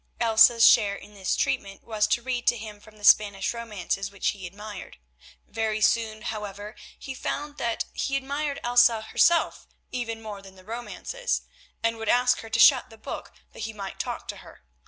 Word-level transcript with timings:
Elsa's 0.19 0.65
share 0.67 0.95
in 0.95 1.13
this 1.13 1.35
treatment 1.35 1.83
was 1.83 2.07
to 2.07 2.23
read 2.23 2.47
to 2.47 2.57
him 2.57 2.79
from 2.79 2.97
the 2.97 3.03
Spanish 3.03 3.53
romances 3.53 4.09
which 4.09 4.29
he 4.29 4.47
admired. 4.47 4.97
Very 5.47 5.79
soon, 5.79 6.23
however, 6.23 6.75
he 6.97 7.13
found 7.13 7.59
that 7.59 7.85
he 7.93 8.17
admired 8.17 8.59
Elsa 8.63 9.01
herself 9.03 9.67
even 9.91 10.19
more 10.19 10.41
than 10.41 10.55
the 10.55 10.65
romances, 10.65 11.43
and 11.83 11.97
would 11.97 12.09
ask 12.09 12.39
her 12.39 12.49
to 12.49 12.59
shut 12.59 12.89
the 12.89 12.97
book 12.97 13.31
that 13.53 13.59
he 13.65 13.73
might 13.73 13.99
talk 13.99 14.27
to 14.29 14.37
her. 14.37 14.63